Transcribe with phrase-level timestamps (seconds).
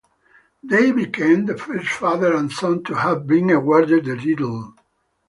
[0.63, 4.73] They became the first father and son to have been awarded the title.